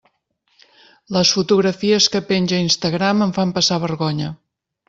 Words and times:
Les 1.17 1.33
fotografies 1.35 2.09
que 2.15 2.23
penja 2.31 2.57
a 2.61 2.65
Instagram 2.71 3.25
em 3.27 3.35
fan 3.39 3.55
passar 3.59 3.81
vergonya. 3.89 4.35